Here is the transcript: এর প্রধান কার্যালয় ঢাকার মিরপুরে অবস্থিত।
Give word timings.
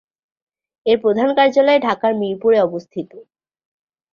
এর 0.85 0.97
প্রধান 1.03 1.29
কার্যালয় 1.37 1.79
ঢাকার 1.79 2.13
মিরপুরে 2.15 2.57
অবস্থিত। 2.61 3.11